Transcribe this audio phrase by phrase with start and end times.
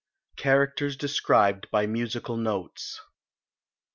[0.35, 3.01] CHARACTERS DESCRIBED BY MUSICAL NOTES.